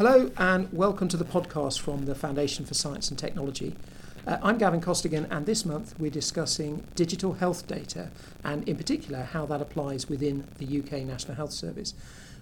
Hello 0.00 0.30
and 0.38 0.72
welcome 0.72 1.08
to 1.08 1.18
the 1.18 1.26
podcast 1.26 1.78
from 1.78 2.06
the 2.06 2.14
Foundation 2.14 2.64
for 2.64 2.72
Science 2.72 3.10
and 3.10 3.18
Technology. 3.18 3.76
Uh, 4.26 4.38
I'm 4.42 4.56
Gavin 4.56 4.80
Costigan, 4.80 5.26
and 5.30 5.44
this 5.44 5.66
month 5.66 5.94
we're 5.98 6.10
discussing 6.10 6.86
digital 6.94 7.34
health 7.34 7.66
data 7.66 8.10
and, 8.42 8.66
in 8.66 8.76
particular, 8.76 9.24
how 9.24 9.44
that 9.44 9.60
applies 9.60 10.08
within 10.08 10.48
the 10.56 10.78
UK 10.78 11.02
National 11.02 11.34
Health 11.34 11.52
Service. 11.52 11.92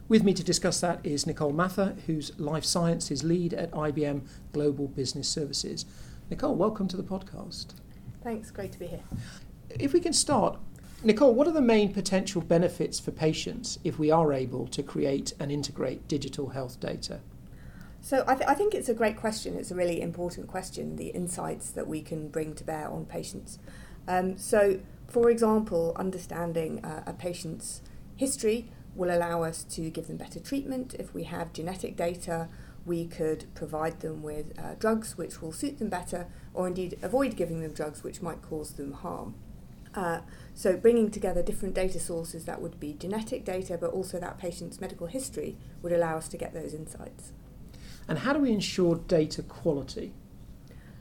With 0.06 0.22
me 0.22 0.34
to 0.34 0.44
discuss 0.44 0.80
that 0.82 1.00
is 1.02 1.26
Nicole 1.26 1.50
Mather, 1.52 1.96
who's 2.06 2.30
Life 2.38 2.64
Sciences 2.64 3.24
Lead 3.24 3.52
at 3.54 3.72
IBM 3.72 4.20
Global 4.52 4.86
Business 4.86 5.28
Services. 5.28 5.84
Nicole, 6.30 6.54
welcome 6.54 6.86
to 6.86 6.96
the 6.96 7.02
podcast. 7.02 7.74
Thanks, 8.22 8.52
great 8.52 8.70
to 8.70 8.78
be 8.78 8.86
here. 8.86 9.02
If 9.68 9.92
we 9.92 9.98
can 9.98 10.12
start, 10.12 10.60
Nicole, 11.02 11.34
what 11.34 11.48
are 11.48 11.52
the 11.52 11.60
main 11.60 11.92
potential 11.92 12.40
benefits 12.40 13.00
for 13.00 13.10
patients 13.10 13.80
if 13.82 13.98
we 13.98 14.12
are 14.12 14.32
able 14.32 14.68
to 14.68 14.80
create 14.80 15.32
and 15.40 15.50
integrate 15.50 16.06
digital 16.06 16.50
health 16.50 16.78
data? 16.78 17.18
So 18.08 18.24
I, 18.26 18.36
th- 18.36 18.48
I, 18.48 18.54
think 18.54 18.74
it's 18.74 18.88
a 18.88 18.94
great 18.94 19.18
question. 19.18 19.58
It's 19.58 19.70
a 19.70 19.74
really 19.74 20.00
important 20.00 20.46
question, 20.46 20.96
the 20.96 21.08
insights 21.08 21.70
that 21.72 21.86
we 21.86 22.00
can 22.00 22.28
bring 22.28 22.54
to 22.54 22.64
bear 22.64 22.88
on 22.88 23.04
patients. 23.04 23.58
Um, 24.06 24.38
so, 24.38 24.80
for 25.08 25.28
example, 25.28 25.92
understanding 25.94 26.82
uh, 26.82 27.02
a 27.06 27.12
patient's 27.12 27.82
history 28.16 28.72
will 28.94 29.14
allow 29.14 29.42
us 29.42 29.62
to 29.64 29.90
give 29.90 30.06
them 30.06 30.16
better 30.16 30.40
treatment. 30.40 30.94
If 30.98 31.12
we 31.12 31.24
have 31.24 31.52
genetic 31.52 31.96
data, 31.96 32.48
we 32.86 33.04
could 33.04 33.44
provide 33.54 34.00
them 34.00 34.22
with 34.22 34.58
uh, 34.58 34.76
drugs 34.78 35.18
which 35.18 35.42
will 35.42 35.52
suit 35.52 35.78
them 35.78 35.90
better, 35.90 36.28
or 36.54 36.66
indeed 36.66 36.98
avoid 37.02 37.36
giving 37.36 37.60
them 37.60 37.74
drugs 37.74 38.02
which 38.02 38.22
might 38.22 38.40
cause 38.40 38.72
them 38.72 38.92
harm. 38.92 39.34
Uh, 39.94 40.20
so, 40.54 40.78
bringing 40.78 41.10
together 41.10 41.42
different 41.42 41.74
data 41.74 42.00
sources 42.00 42.46
that 42.46 42.62
would 42.62 42.80
be 42.80 42.94
genetic 42.94 43.44
data, 43.44 43.76
but 43.78 43.90
also 43.90 44.18
that 44.18 44.38
patient's 44.38 44.80
medical 44.80 45.08
history 45.08 45.58
would 45.82 45.92
allow 45.92 46.16
us 46.16 46.26
to 46.28 46.38
get 46.38 46.54
those 46.54 46.72
insights. 46.72 47.32
And 48.08 48.20
how 48.20 48.32
do 48.32 48.40
we 48.40 48.52
ensure 48.52 48.96
data 48.96 49.42
quality? 49.42 50.12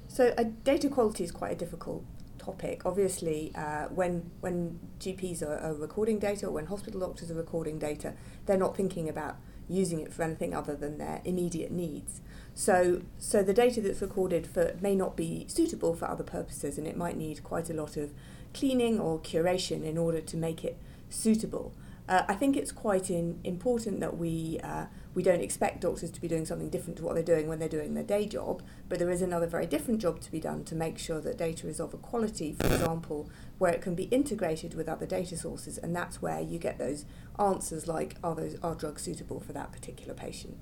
So, 0.08 0.34
uh, 0.38 0.46
data 0.64 0.90
quality 0.90 1.24
is 1.24 1.32
quite 1.32 1.54
a 1.54 1.56
difficult 1.56 2.04
topic. 2.38 2.86
Obviously, 2.86 3.52
uh, 3.56 3.86
when 3.86 4.32
when 4.42 4.80
GPs 5.00 5.42
are, 5.42 5.58
are, 5.58 5.74
recording 5.74 6.20
data 6.20 6.48
or 6.48 6.52
when 6.52 6.66
hospital 6.68 7.00
doctors 7.00 7.32
are 7.32 7.36
recording 7.36 7.80
data, 7.80 8.14
they're 8.46 8.58
not 8.58 8.76
thinking 8.76 9.08
about 9.08 9.38
using 9.70 10.00
it 10.00 10.14
for 10.14 10.24
anything 10.24 10.54
other 10.54 10.76
than 10.76 10.98
their 10.98 11.22
immediate 11.26 11.72
needs. 11.72 12.22
So, 12.56 13.02
so 13.20 13.44
the 13.44 13.54
data 13.54 13.82
that's 13.82 14.02
recorded 14.02 14.48
for 14.48 14.76
may 14.82 14.96
not 14.96 15.16
be 15.16 15.46
suitable 15.48 15.94
for 15.94 16.10
other 16.10 16.24
purposes, 16.24 16.78
and 16.78 16.88
it 16.88 16.98
might 16.98 17.18
need 17.18 17.44
quite 17.44 17.70
a 17.70 17.74
lot 17.74 17.98
of 17.98 18.12
cleaning 18.54 19.00
or 19.00 19.20
curation 19.20 19.84
in 19.84 19.98
order 19.98 20.22
to 20.22 20.38
make 20.38 20.64
it 20.64 20.78
suitable. 21.10 21.74
Uh, 22.08 22.24
I 22.28 22.36
think 22.36 22.56
it's 22.56 22.72
quite 22.72 23.12
in, 23.12 23.40
important 23.44 24.00
that 24.00 24.18
we 24.18 24.60
uh, 24.64 24.86
we 25.18 25.24
don't 25.24 25.42
expect 25.42 25.82
doctors 25.82 26.12
to 26.12 26.22
be 26.22 26.28
doing 26.28 26.46
something 26.46 26.70
different 26.70 26.96
to 26.96 27.04
what 27.04 27.16
they're 27.16 27.24
doing 27.24 27.48
when 27.48 27.58
they're 27.58 27.68
doing 27.68 27.96
their 27.96 28.04
day 28.04 28.28
job, 28.28 28.62
but 28.88 29.00
there 29.00 29.10
is 29.10 29.24
another 29.24 29.48
very 29.48 29.66
different 29.66 30.00
job 30.00 30.20
to 30.20 30.32
be 30.32 30.40
done 30.40 30.64
to 30.64 30.76
make 30.76 31.00
sure 31.00 31.20
that 31.20 31.40
data 31.40 31.68
is 31.68 31.80
of 31.80 31.92
a 31.92 31.98
quality, 31.98 32.54
for 32.54 32.68
example, 32.68 33.28
where 33.58 33.74
it 33.74 33.82
can 33.82 33.96
be 33.96 34.04
integrated 34.04 34.76
with 34.76 34.88
other 34.88 35.08
data 35.08 35.36
sources, 35.36 35.80
and 35.80 35.96
that's 35.96 36.22
where 36.22 36.40
you 36.40 36.60
get 36.60 36.78
those 36.78 37.04
answers 37.40 37.88
like 37.88 38.16
are 38.24 38.36
those 38.36 38.58
are 38.62 38.76
drugs 38.76 39.02
suitable 39.02 39.40
for 39.40 39.54
that 39.54 39.72
particular 39.72 40.14
patient. 40.14 40.62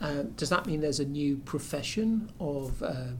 Uh, 0.00 0.24
does 0.34 0.48
that 0.48 0.66
mean 0.66 0.80
there's 0.80 0.98
a 0.98 1.04
new 1.04 1.36
profession 1.36 2.28
of 2.40 2.82
uh, 2.82 3.12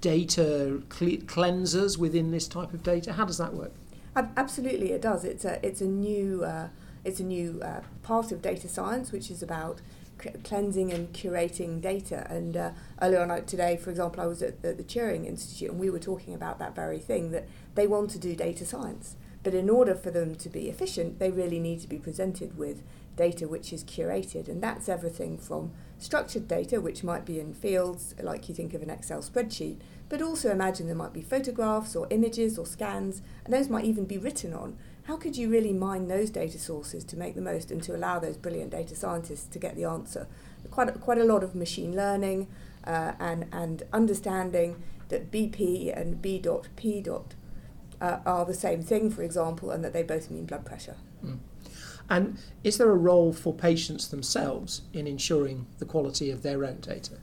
data 0.00 0.82
cleansers 0.88 1.96
within 1.96 2.32
this 2.32 2.48
type 2.48 2.74
of 2.74 2.82
data? 2.82 3.12
How 3.12 3.24
does 3.24 3.38
that 3.38 3.54
work? 3.54 3.72
Absolutely, 4.16 4.90
it 4.90 5.00
does. 5.00 5.24
It's 5.24 5.44
a 5.44 5.64
it's 5.64 5.80
a 5.80 5.86
new 5.86 6.42
uh, 6.42 6.70
it's 7.04 7.20
a 7.20 7.24
new 7.24 7.60
uh, 7.62 7.80
part 8.02 8.32
of 8.32 8.42
data 8.42 8.68
science, 8.68 9.12
which 9.12 9.30
is 9.30 9.42
about 9.42 9.80
c- 10.22 10.30
cleansing 10.44 10.92
and 10.92 11.12
curating 11.12 11.80
data. 11.80 12.26
And 12.30 12.56
uh, 12.56 12.70
earlier 13.00 13.20
on 13.20 13.44
today, 13.44 13.76
for 13.76 13.90
example, 13.90 14.22
I 14.22 14.26
was 14.26 14.42
at, 14.42 14.64
at 14.64 14.76
the 14.76 14.84
Turing 14.84 15.26
Institute, 15.26 15.70
and 15.70 15.80
we 15.80 15.90
were 15.90 15.98
talking 15.98 16.34
about 16.34 16.58
that 16.58 16.74
very 16.74 16.98
thing 16.98 17.30
that 17.32 17.48
they 17.74 17.86
want 17.86 18.10
to 18.10 18.18
do 18.18 18.34
data 18.34 18.64
science, 18.64 19.16
but 19.42 19.54
in 19.54 19.68
order 19.68 19.94
for 19.94 20.10
them 20.10 20.34
to 20.36 20.48
be 20.48 20.68
efficient, 20.68 21.18
they 21.18 21.30
really 21.30 21.58
need 21.58 21.80
to 21.80 21.88
be 21.88 21.98
presented 21.98 22.56
with 22.56 22.82
data 23.16 23.46
which 23.46 23.72
is 23.72 23.84
curated, 23.84 24.48
and 24.48 24.62
that's 24.62 24.88
everything 24.88 25.36
from 25.36 25.72
structured 25.98 26.48
data, 26.48 26.80
which 26.80 27.04
might 27.04 27.24
be 27.24 27.38
in 27.38 27.52
fields 27.52 28.14
like 28.22 28.48
you 28.48 28.54
think 28.54 28.74
of 28.74 28.82
an 28.82 28.90
Excel 28.90 29.22
spreadsheet, 29.22 29.78
but 30.08 30.22
also 30.22 30.50
imagine 30.50 30.86
there 30.86 30.96
might 30.96 31.12
be 31.12 31.22
photographs 31.22 31.94
or 31.94 32.06
images 32.10 32.58
or 32.58 32.66
scans, 32.66 33.22
and 33.44 33.52
those 33.52 33.68
might 33.68 33.84
even 33.84 34.04
be 34.04 34.18
written 34.18 34.52
on. 34.54 34.76
How 35.04 35.16
could 35.16 35.36
you 35.36 35.50
really 35.50 35.72
mine 35.72 36.08
those 36.08 36.30
data 36.30 36.58
sources 36.58 37.04
to 37.04 37.16
make 37.16 37.34
the 37.34 37.40
most 37.40 37.70
and 37.70 37.82
to 37.82 37.96
allow 37.96 38.18
those 38.18 38.36
brilliant 38.36 38.70
data 38.70 38.94
scientists 38.94 39.46
to 39.46 39.58
get 39.58 39.74
the 39.74 39.84
answer? 39.84 40.28
Quite 40.70 40.88
a, 40.88 40.92
quite 40.92 41.18
a 41.18 41.24
lot 41.24 41.42
of 41.42 41.54
machine 41.54 41.96
learning 41.96 42.46
uh, 42.84 43.12
and, 43.18 43.46
and 43.52 43.82
understanding 43.92 44.80
that 45.08 45.30
BP 45.30 45.96
and 45.98 46.22
B 46.22 46.38
dot 46.38 46.68
P 46.76 47.00
dot 47.00 47.34
uh, 48.00 48.18
are 48.24 48.44
the 48.44 48.54
same 48.54 48.82
thing, 48.82 49.10
for 49.10 49.22
example, 49.22 49.70
and 49.70 49.84
that 49.84 49.92
they 49.92 50.02
both 50.02 50.30
mean 50.30 50.46
blood 50.46 50.64
pressure. 50.64 50.96
Mm. 51.24 51.38
And 52.08 52.38
is 52.62 52.78
there 52.78 52.90
a 52.90 52.96
role 52.96 53.32
for 53.32 53.54
patients 53.54 54.08
themselves 54.08 54.82
in 54.92 55.06
ensuring 55.06 55.66
the 55.78 55.84
quality 55.84 56.30
of 56.30 56.42
their 56.42 56.64
own 56.64 56.80
data? 56.80 57.18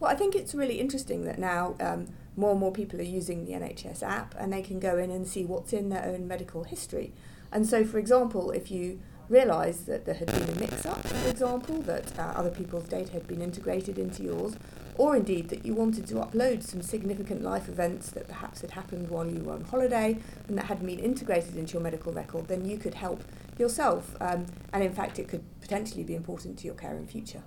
Well, 0.00 0.10
I 0.10 0.14
think 0.14 0.34
it's 0.34 0.54
really 0.54 0.80
interesting 0.80 1.24
that 1.24 1.38
now 1.38 1.74
um, 1.80 2.08
more 2.38 2.52
and 2.52 2.60
more 2.60 2.70
people 2.70 3.00
are 3.00 3.04
using 3.04 3.44
the 3.44 3.52
NHS 3.52 4.02
app 4.02 4.34
and 4.38 4.52
they 4.52 4.62
can 4.62 4.78
go 4.78 4.96
in 4.96 5.10
and 5.10 5.26
see 5.26 5.44
what's 5.44 5.72
in 5.72 5.88
their 5.88 6.04
own 6.04 6.28
medical 6.28 6.62
history. 6.62 7.12
And 7.50 7.66
so, 7.66 7.84
for 7.84 7.98
example, 7.98 8.52
if 8.52 8.70
you 8.70 9.00
realise 9.28 9.80
that 9.80 10.04
there 10.06 10.14
had 10.14 10.28
been 10.28 10.48
a 10.48 10.60
mix 10.60 10.86
up, 10.86 11.04
for 11.04 11.28
example, 11.28 11.82
that 11.82 12.16
uh, 12.16 12.22
other 12.36 12.50
people's 12.50 12.84
data 12.84 13.12
had 13.12 13.26
been 13.26 13.42
integrated 13.42 13.98
into 13.98 14.22
yours, 14.22 14.56
or 14.96 15.16
indeed 15.16 15.48
that 15.48 15.66
you 15.66 15.74
wanted 15.74 16.06
to 16.06 16.14
upload 16.14 16.62
some 16.62 16.80
significant 16.80 17.42
life 17.42 17.68
events 17.68 18.10
that 18.10 18.28
perhaps 18.28 18.60
had 18.60 18.70
happened 18.70 19.08
while 19.08 19.26
you 19.26 19.42
were 19.42 19.54
on 19.54 19.64
holiday 19.64 20.16
and 20.46 20.56
that 20.56 20.66
hadn't 20.66 20.86
been 20.86 20.98
integrated 21.00 21.56
into 21.56 21.74
your 21.74 21.82
medical 21.82 22.12
record, 22.12 22.46
then 22.46 22.64
you 22.64 22.78
could 22.78 22.94
help 22.94 23.24
yourself. 23.58 24.16
Um, 24.20 24.46
and 24.72 24.84
in 24.84 24.92
fact, 24.92 25.18
it 25.18 25.26
could 25.26 25.42
potentially 25.60 26.04
be 26.04 26.14
important 26.14 26.56
to 26.60 26.66
your 26.66 26.74
care 26.76 26.96
in 26.96 27.06
future. 27.08 27.42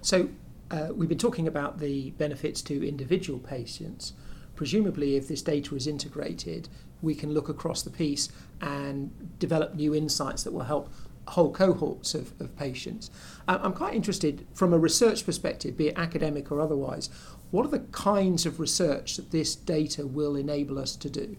So, 0.00 0.28
uh, 0.70 0.88
we've 0.94 1.08
been 1.08 1.18
talking 1.18 1.48
about 1.48 1.78
the 1.78 2.10
benefits 2.12 2.62
to 2.62 2.86
individual 2.86 3.38
patients. 3.38 4.12
Presumably, 4.54 5.16
if 5.16 5.28
this 5.28 5.42
data 5.42 5.74
is 5.76 5.86
integrated, 5.86 6.68
we 7.00 7.14
can 7.14 7.32
look 7.32 7.48
across 7.48 7.82
the 7.82 7.90
piece 7.90 8.28
and 8.60 9.38
develop 9.38 9.74
new 9.74 9.94
insights 9.94 10.42
that 10.42 10.52
will 10.52 10.64
help 10.64 10.92
whole 11.28 11.52
cohorts 11.52 12.14
of, 12.14 12.32
of 12.40 12.56
patients. 12.56 13.10
I'm 13.46 13.72
quite 13.72 13.94
interested 13.94 14.46
from 14.54 14.72
a 14.72 14.78
research 14.78 15.24
perspective, 15.24 15.76
be 15.76 15.88
it 15.88 15.98
academic 15.98 16.50
or 16.50 16.60
otherwise, 16.60 17.10
what 17.50 17.64
are 17.64 17.70
the 17.70 17.80
kinds 17.92 18.46
of 18.46 18.60
research 18.60 19.16
that 19.16 19.30
this 19.30 19.54
data 19.54 20.06
will 20.06 20.36
enable 20.36 20.78
us 20.78 20.96
to 20.96 21.10
do? 21.10 21.36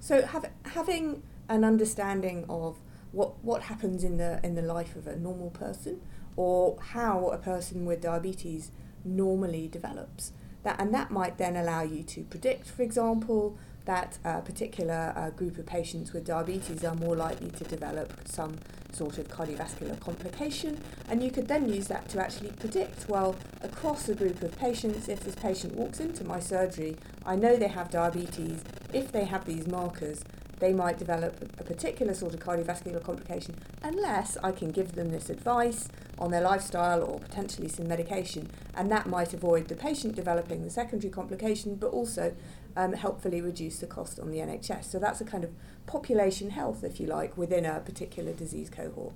So, 0.00 0.26
have, 0.26 0.50
having 0.64 1.22
an 1.48 1.64
understanding 1.64 2.44
of 2.48 2.78
what, 3.12 3.42
what 3.44 3.62
happens 3.62 4.04
in 4.04 4.16
the, 4.16 4.40
in 4.42 4.54
the 4.54 4.62
life 4.62 4.96
of 4.96 5.06
a 5.06 5.16
normal 5.16 5.50
person 5.50 6.00
or 6.36 6.78
how 6.80 7.28
a 7.28 7.38
person 7.38 7.84
with 7.84 8.00
diabetes 8.00 8.70
normally 9.04 9.68
develops. 9.68 10.32
That, 10.62 10.80
and 10.80 10.94
that 10.94 11.10
might 11.10 11.38
then 11.38 11.56
allow 11.56 11.82
you 11.82 12.02
to 12.04 12.22
predict, 12.22 12.68
for 12.68 12.82
example, 12.82 13.58
that 13.84 14.18
a 14.24 14.40
particular 14.40 15.12
uh, 15.16 15.30
group 15.30 15.58
of 15.58 15.66
patients 15.66 16.12
with 16.12 16.24
diabetes 16.24 16.84
are 16.84 16.94
more 16.94 17.16
likely 17.16 17.50
to 17.50 17.64
develop 17.64 18.12
some 18.28 18.58
sort 18.92 19.18
of 19.18 19.28
cardiovascular 19.28 19.98
complication. 19.98 20.80
And 21.08 21.22
you 21.22 21.30
could 21.30 21.48
then 21.48 21.68
use 21.68 21.88
that 21.88 22.08
to 22.10 22.20
actually 22.20 22.50
predict 22.52 23.08
well, 23.08 23.34
across 23.60 24.08
a 24.08 24.14
group 24.14 24.42
of 24.42 24.56
patients, 24.56 25.08
if 25.08 25.20
this 25.20 25.34
patient 25.34 25.74
walks 25.74 25.98
into 25.98 26.24
my 26.24 26.38
surgery, 26.38 26.96
I 27.26 27.34
know 27.36 27.56
they 27.56 27.68
have 27.68 27.90
diabetes, 27.90 28.62
if 28.92 29.10
they 29.10 29.24
have 29.24 29.46
these 29.46 29.66
markers, 29.66 30.22
they 30.60 30.72
might 30.72 30.96
develop 30.96 31.42
a 31.58 31.64
particular 31.64 32.14
sort 32.14 32.34
of 32.34 32.40
cardiovascular 32.40 33.02
complication 33.02 33.56
unless 33.82 34.36
I 34.44 34.52
can 34.52 34.70
give 34.70 34.92
them 34.92 35.10
this 35.10 35.28
advice 35.28 35.88
on 36.18 36.30
their 36.30 36.40
lifestyle 36.40 37.02
or 37.02 37.18
potentially 37.18 37.68
some 37.68 37.88
medication. 37.88 38.50
And 38.74 38.90
that 38.90 39.06
might 39.06 39.32
avoid 39.32 39.68
the 39.68 39.74
patient 39.74 40.14
developing 40.14 40.62
the 40.62 40.70
secondary 40.70 41.10
complication, 41.10 41.76
but 41.76 41.88
also 41.88 42.34
um, 42.76 42.92
helpfully 42.92 43.40
reduce 43.40 43.78
the 43.78 43.86
cost 43.86 44.18
on 44.18 44.30
the 44.30 44.38
NHS. 44.38 44.84
So 44.84 44.98
that's 44.98 45.20
a 45.20 45.24
kind 45.24 45.44
of 45.44 45.50
population 45.86 46.50
health, 46.50 46.84
if 46.84 47.00
you 47.00 47.06
like, 47.06 47.36
within 47.36 47.64
a 47.64 47.80
particular 47.80 48.32
disease 48.32 48.70
cohort. 48.70 49.12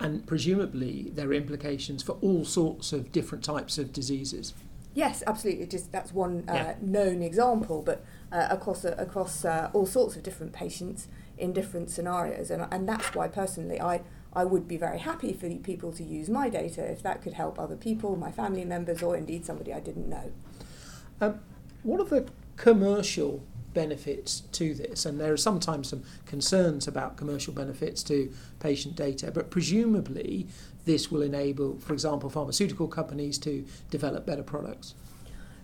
And 0.00 0.26
presumably 0.26 1.10
there 1.14 1.28
are 1.28 1.34
implications 1.34 2.02
for 2.02 2.12
all 2.20 2.44
sorts 2.44 2.92
of 2.92 3.10
different 3.10 3.42
types 3.42 3.78
of 3.78 3.92
diseases. 3.92 4.54
Yes, 4.94 5.22
absolutely. 5.26 5.66
Just 5.66 5.92
that's 5.92 6.12
one 6.12 6.44
uh, 6.48 6.54
yeah. 6.54 6.74
known 6.80 7.22
example, 7.22 7.82
but 7.82 8.04
uh, 8.32 8.48
across 8.50 8.84
uh, 8.84 8.94
across 8.98 9.44
uh, 9.44 9.70
all 9.72 9.86
sorts 9.86 10.16
of 10.16 10.22
different 10.22 10.52
patients 10.52 11.08
in 11.38 11.52
different 11.52 11.90
scenarios, 11.90 12.50
and 12.50 12.66
and 12.70 12.88
that's 12.88 13.14
why 13.14 13.28
personally 13.28 13.80
I 13.80 14.02
I 14.32 14.44
would 14.44 14.68
be 14.68 14.76
very 14.76 14.98
happy 14.98 15.32
for 15.32 15.48
people 15.56 15.92
to 15.92 16.04
use 16.04 16.28
my 16.28 16.48
data 16.48 16.82
if 16.90 17.02
that 17.02 17.22
could 17.22 17.32
help 17.32 17.58
other 17.58 17.76
people, 17.76 18.16
my 18.16 18.30
family 18.30 18.64
members, 18.64 19.02
or 19.02 19.16
indeed 19.16 19.44
somebody 19.44 19.72
I 19.72 19.80
didn't 19.80 20.08
know. 20.08 20.32
Um, 21.20 21.40
what 21.82 22.00
are 22.00 22.04
the 22.04 22.28
commercial 22.56 23.42
benefits 23.74 24.40
to 24.52 24.74
this, 24.74 25.06
and 25.06 25.20
there 25.20 25.32
are 25.32 25.36
sometimes 25.36 25.88
some 25.88 26.02
concerns 26.26 26.88
about 26.88 27.16
commercial 27.16 27.52
benefits 27.52 28.02
to 28.04 28.32
patient 28.60 28.96
data, 28.96 29.30
but 29.30 29.50
presumably 29.50 30.46
this 30.84 31.10
will 31.10 31.22
enable, 31.22 31.78
for 31.78 31.92
example, 31.92 32.30
pharmaceutical 32.30 32.88
companies 32.88 33.38
to 33.38 33.64
develop 33.90 34.26
better 34.26 34.42
products. 34.42 34.94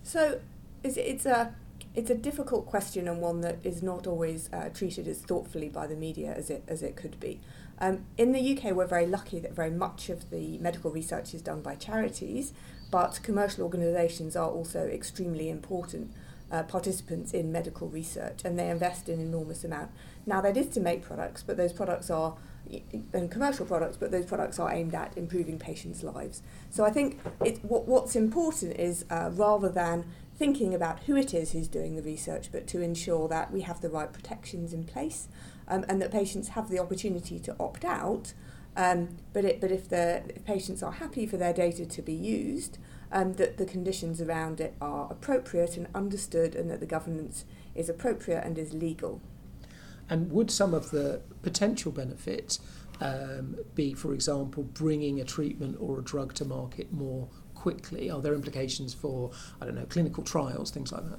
So 0.02 0.40
it's, 0.82 0.96
it's 0.96 1.26
a 1.26 1.54
it's 1.94 2.10
a 2.10 2.14
difficult 2.14 2.66
question 2.66 3.06
and 3.06 3.20
one 3.20 3.40
that 3.42 3.58
is 3.62 3.82
not 3.82 4.06
always 4.06 4.50
uh, 4.52 4.68
treated 4.70 5.06
as 5.06 5.20
thoughtfully 5.20 5.68
by 5.68 5.86
the 5.86 5.94
media 5.94 6.32
as 6.32 6.50
it 6.50 6.64
as 6.66 6.82
it 6.82 6.96
could 6.96 7.18
be. 7.20 7.40
Um, 7.78 8.04
in 8.16 8.32
the 8.32 8.56
UK, 8.56 8.72
we're 8.74 8.86
very 8.86 9.06
lucky 9.06 9.40
that 9.40 9.54
very 9.54 9.70
much 9.70 10.08
of 10.08 10.30
the 10.30 10.58
medical 10.58 10.90
research 10.90 11.34
is 11.34 11.42
done 11.42 11.60
by 11.60 11.74
charities, 11.74 12.52
but 12.90 13.20
commercial 13.22 13.64
organisations 13.64 14.36
are 14.36 14.48
also 14.48 14.86
extremely 14.86 15.50
important 15.50 16.12
uh, 16.50 16.62
participants 16.62 17.32
in 17.32 17.50
medical 17.50 17.88
research 17.88 18.42
and 18.44 18.58
they 18.58 18.70
invest 18.70 19.08
an 19.08 19.20
enormous 19.20 19.64
amount. 19.64 19.90
Now, 20.26 20.40
that 20.40 20.56
is 20.56 20.68
to 20.68 20.80
make 20.80 21.02
products, 21.02 21.42
but 21.42 21.56
those 21.56 21.72
products 21.72 22.10
are 22.10 22.36
and 23.12 23.30
commercial 23.30 23.66
products, 23.66 23.96
but 23.96 24.10
those 24.10 24.24
products 24.24 24.58
are 24.58 24.72
aimed 24.72 24.94
at 24.94 25.16
improving 25.18 25.58
patients' 25.58 26.02
lives. 26.02 26.42
So 26.70 26.84
I 26.84 26.90
think 26.90 27.20
it, 27.44 27.62
what, 27.62 27.86
what's 27.86 28.16
important 28.16 28.78
is 28.78 29.04
uh, 29.10 29.30
rather 29.34 29.68
than 29.68 30.06
thinking 30.36 30.74
about 30.74 31.00
who 31.04 31.16
it 31.16 31.32
is 31.32 31.52
who's 31.52 31.68
doing 31.68 31.96
the 31.96 32.02
research, 32.02 32.50
but 32.50 32.66
to 32.68 32.80
ensure 32.80 33.28
that 33.28 33.52
we 33.52 33.60
have 33.62 33.80
the 33.80 33.88
right 33.88 34.12
protections 34.12 34.72
in 34.72 34.84
place 34.84 35.28
um, 35.68 35.84
and 35.88 36.00
that 36.02 36.10
patients 36.10 36.48
have 36.48 36.68
the 36.68 36.78
opportunity 36.78 37.38
to 37.38 37.54
opt 37.60 37.84
out. 37.84 38.34
Um, 38.76 39.16
but, 39.32 39.44
it, 39.44 39.60
but 39.60 39.70
if 39.70 39.88
the 39.88 40.22
if 40.34 40.44
patients 40.44 40.82
are 40.82 40.92
happy 40.92 41.26
for 41.26 41.36
their 41.36 41.52
data 41.52 41.86
to 41.86 42.02
be 42.02 42.12
used, 42.12 42.78
um, 43.12 43.34
that 43.34 43.56
the 43.56 43.64
conditions 43.64 44.20
around 44.20 44.60
it 44.60 44.74
are 44.80 45.06
appropriate 45.10 45.76
and 45.76 45.86
understood, 45.94 46.56
and 46.56 46.68
that 46.70 46.80
the 46.80 46.86
governance 46.86 47.44
is 47.76 47.88
appropriate 47.88 48.42
and 48.44 48.58
is 48.58 48.74
legal. 48.74 49.20
And 50.10 50.32
would 50.32 50.50
some 50.50 50.74
of 50.74 50.90
the 50.90 51.22
potential 51.42 51.92
benefits 51.92 52.58
um, 53.00 53.56
be, 53.74 53.94
for 53.94 54.12
example, 54.12 54.64
bringing 54.64 55.20
a 55.20 55.24
treatment 55.24 55.76
or 55.78 56.00
a 56.00 56.02
drug 56.02 56.34
to 56.34 56.44
market 56.44 56.92
more 56.92 57.28
quickly? 57.64 58.10
Are 58.10 58.20
there 58.20 58.34
implications 58.34 58.92
for, 58.92 59.30
I 59.58 59.64
don't 59.64 59.74
know, 59.74 59.86
clinical 59.86 60.22
trials, 60.22 60.70
things 60.70 60.92
like 60.92 61.08
that? 61.08 61.18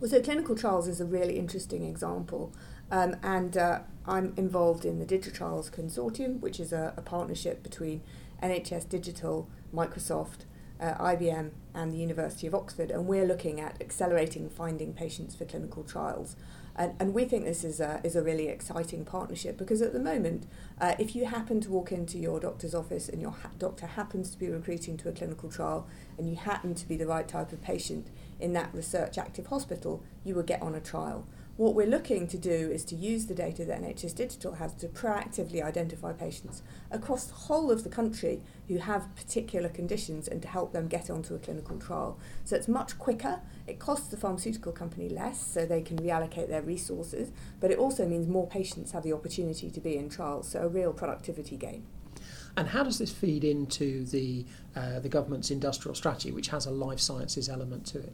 Well, 0.00 0.08
so 0.08 0.22
clinical 0.22 0.56
trials 0.56 0.88
is 0.88 0.98
a 0.98 1.04
really 1.04 1.38
interesting 1.38 1.84
example. 1.84 2.54
Um, 2.90 3.16
and 3.22 3.54
uh, 3.58 3.80
I'm 4.06 4.32
involved 4.38 4.86
in 4.86 4.98
the 4.98 5.04
Digital 5.04 5.36
Trials 5.36 5.68
Consortium, 5.68 6.40
which 6.40 6.58
is 6.58 6.72
a, 6.72 6.94
a 6.96 7.02
partnership 7.02 7.62
between 7.62 8.00
NHS 8.42 8.88
Digital, 8.88 9.50
Microsoft, 9.74 10.46
uh, 10.80 10.94
IBM, 10.94 11.50
and 11.74 11.92
the 11.92 11.98
University 11.98 12.46
of 12.46 12.54
Oxford. 12.54 12.90
And 12.90 13.06
we're 13.06 13.26
looking 13.26 13.60
at 13.60 13.76
accelerating 13.78 14.48
finding 14.48 14.94
patients 14.94 15.34
for 15.34 15.44
clinical 15.44 15.84
trials. 15.84 16.34
And, 16.78 16.94
and 17.00 17.12
we 17.12 17.24
think 17.24 17.44
this 17.44 17.64
is 17.64 17.80
a, 17.80 18.00
is 18.04 18.14
a 18.14 18.22
really 18.22 18.46
exciting 18.46 19.04
partnership 19.04 19.58
because 19.58 19.82
at 19.82 19.92
the 19.92 19.98
moment, 19.98 20.46
uh, 20.80 20.94
if 20.96 21.16
you 21.16 21.26
happen 21.26 21.60
to 21.62 21.70
walk 21.70 21.90
into 21.90 22.18
your 22.18 22.38
doctor's 22.38 22.72
office 22.72 23.08
and 23.08 23.20
your 23.20 23.32
ha- 23.32 23.50
doctor 23.58 23.86
happens 23.86 24.30
to 24.30 24.38
be 24.38 24.48
recruiting 24.48 24.96
to 24.98 25.08
a 25.08 25.12
clinical 25.12 25.50
trial 25.50 25.88
and 26.16 26.30
you 26.30 26.36
happen 26.36 26.76
to 26.76 26.86
be 26.86 26.96
the 26.96 27.06
right 27.06 27.26
type 27.26 27.52
of 27.52 27.60
patient 27.60 28.06
in 28.38 28.52
that 28.52 28.72
research 28.72 29.18
active 29.18 29.48
hospital, 29.48 30.04
you 30.24 30.36
will 30.36 30.44
get 30.44 30.62
on 30.62 30.76
a 30.76 30.80
trial. 30.80 31.26
What 31.58 31.74
we're 31.74 31.88
looking 31.88 32.28
to 32.28 32.38
do 32.38 32.70
is 32.70 32.84
to 32.84 32.94
use 32.94 33.26
the 33.26 33.34
data 33.34 33.64
that 33.64 33.82
NHS 33.82 34.14
Digital 34.14 34.52
has 34.54 34.74
to 34.74 34.86
proactively 34.86 35.60
identify 35.60 36.12
patients 36.12 36.62
across 36.88 37.24
the 37.24 37.34
whole 37.34 37.72
of 37.72 37.82
the 37.82 37.90
country 37.90 38.42
who 38.68 38.78
have 38.78 39.12
particular 39.16 39.68
conditions 39.68 40.28
and 40.28 40.40
to 40.42 40.46
help 40.46 40.72
them 40.72 40.86
get 40.86 41.10
onto 41.10 41.34
a 41.34 41.38
clinical 41.40 41.76
trial. 41.76 42.16
So 42.44 42.54
it's 42.54 42.68
much 42.68 42.96
quicker, 42.96 43.40
it 43.66 43.80
costs 43.80 44.06
the 44.06 44.16
pharmaceutical 44.16 44.70
company 44.70 45.08
less 45.08 45.44
so 45.44 45.66
they 45.66 45.82
can 45.82 45.98
reallocate 45.98 46.46
their 46.46 46.62
resources, 46.62 47.32
but 47.58 47.72
it 47.72 47.78
also 47.78 48.06
means 48.06 48.28
more 48.28 48.46
patients 48.46 48.92
have 48.92 49.02
the 49.02 49.12
opportunity 49.12 49.68
to 49.68 49.80
be 49.80 49.96
in 49.96 50.08
trials, 50.08 50.50
so 50.50 50.60
a 50.60 50.68
real 50.68 50.92
productivity 50.92 51.56
gain. 51.56 51.84
And 52.56 52.68
how 52.68 52.84
does 52.84 52.98
this 52.98 53.10
feed 53.10 53.42
into 53.42 54.04
the 54.04 54.46
uh, 54.76 55.00
the 55.00 55.08
government's 55.08 55.50
industrial 55.50 55.96
strategy, 55.96 56.30
which 56.30 56.48
has 56.48 56.66
a 56.66 56.70
life 56.70 57.00
sciences 57.00 57.48
element 57.48 57.84
to 57.86 57.98
it? 57.98 58.12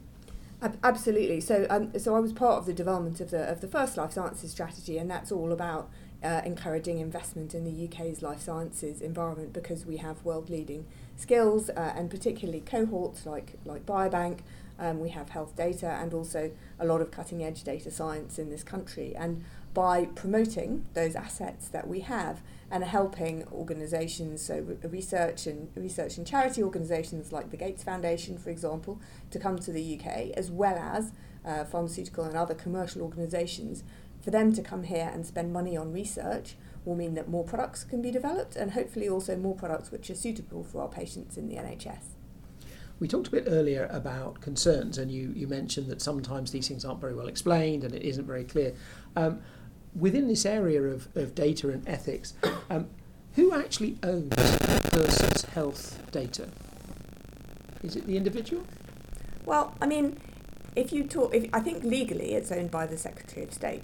Absolutely. 0.83 1.41
So, 1.41 1.67
um, 1.69 1.97
so 1.97 2.15
I 2.15 2.19
was 2.19 2.31
part 2.33 2.57
of 2.59 2.65
the 2.65 2.73
development 2.73 3.19
of 3.19 3.31
the 3.31 3.49
of 3.49 3.61
the 3.61 3.67
first 3.67 3.97
life 3.97 4.13
sciences 4.13 4.51
strategy, 4.51 4.97
and 4.97 5.09
that's 5.09 5.31
all 5.31 5.51
about 5.51 5.89
uh, 6.23 6.41
encouraging 6.45 6.99
investment 6.99 7.53
in 7.53 7.63
the 7.63 7.85
UK's 7.85 8.21
life 8.21 8.41
sciences 8.41 9.01
environment 9.01 9.53
because 9.53 9.85
we 9.85 9.97
have 9.97 10.23
world 10.23 10.49
leading 10.49 10.85
skills 11.15 11.69
uh, 11.69 11.93
and 11.95 12.09
particularly 12.09 12.61
cohorts 12.61 13.25
like 13.25 13.53
like 13.65 13.85
Biobank. 13.85 14.39
Um, 14.77 14.99
we 14.99 15.09
have 15.09 15.29
health 15.29 15.55
data 15.55 15.87
and 15.87 16.13
also 16.13 16.51
a 16.79 16.85
lot 16.85 16.99
of 16.99 17.09
cutting 17.09 17.43
edge 17.43 17.63
data 17.63 17.89
science 17.91 18.37
in 18.37 18.49
this 18.49 18.63
country. 18.63 19.15
And 19.15 19.43
by 19.75 20.05
promoting 20.05 20.85
those 20.93 21.15
assets 21.15 21.67
that 21.67 21.85
we 21.85 21.99
have 21.99 22.41
and 22.71 22.83
helping 22.83 23.45
organisations, 23.51 24.41
so 24.41 24.77
research 24.83 25.45
and 25.45 25.69
research 25.75 26.17
and 26.17 26.25
charity 26.25 26.63
organisations 26.63 27.33
like 27.33 27.51
the 27.51 27.57
Gates 27.57 27.83
Foundation, 27.83 28.37
for 28.37 28.49
example, 28.49 28.99
to 29.29 29.37
come 29.37 29.59
to 29.59 29.71
the 29.71 29.99
UK, 29.99 30.31
as 30.31 30.49
well 30.49 30.77
as 30.77 31.11
uh, 31.45 31.65
pharmaceutical 31.65 32.23
and 32.23 32.37
other 32.37 32.55
commercial 32.55 33.01
organisations, 33.01 33.83
for 34.21 34.31
them 34.31 34.53
to 34.53 34.63
come 34.63 34.83
here 34.83 35.11
and 35.13 35.27
spend 35.27 35.51
money 35.51 35.75
on 35.75 35.91
research 35.91 36.55
will 36.85 36.95
mean 36.95 37.13
that 37.15 37.27
more 37.27 37.43
products 37.43 37.83
can 37.83 38.01
be 38.01 38.11
developed 38.11 38.55
and 38.55 38.71
hopefully 38.71 39.09
also 39.09 39.35
more 39.35 39.55
products 39.55 39.91
which 39.91 40.09
are 40.09 40.15
suitable 40.15 40.63
for 40.63 40.81
our 40.81 40.87
patients 40.87 41.37
in 41.37 41.49
the 41.49 41.55
NHS. 41.55 42.15
We 42.99 43.09
talked 43.09 43.27
a 43.27 43.31
bit 43.31 43.43
earlier 43.47 43.89
about 43.91 44.39
concerns, 44.39 44.97
and 44.97 45.11
you, 45.11 45.33
you 45.35 45.47
mentioned 45.47 45.87
that 45.87 46.01
sometimes 46.01 46.51
these 46.51 46.67
things 46.67 46.85
aren't 46.85 47.01
very 47.01 47.13
well 47.13 47.27
explained 47.27 47.83
and 47.83 47.93
it 47.93 48.03
isn't 48.03 48.25
very 48.25 48.45
clear. 48.45 48.73
Um, 49.17 49.41
within 49.95 50.27
this 50.27 50.45
area 50.45 50.81
of, 50.81 51.07
of 51.15 51.33
data 51.35 51.69
and 51.69 51.87
ethics, 51.87 52.33
um, 52.69 52.87
who 53.35 53.53
actually 53.53 53.97
owns 54.03 54.31
a 54.33 54.81
person's 54.91 55.43
health 55.45 55.99
data? 56.11 56.49
Is 57.83 57.95
it 57.95 58.07
the 58.07 58.17
individual? 58.17 58.63
Well, 59.45 59.75
I 59.81 59.85
mean, 59.85 60.19
if 60.75 60.91
you 60.91 61.03
talk, 61.03 61.33
if, 61.33 61.49
I 61.53 61.59
think 61.59 61.83
legally 61.83 62.33
it's 62.33 62.51
owned 62.51 62.71
by 62.71 62.85
the 62.85 62.97
Secretary 62.97 63.45
of 63.45 63.53
State. 63.53 63.83